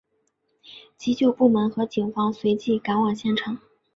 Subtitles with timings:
[0.97, 3.59] 急救部门和警方随即赶往现场。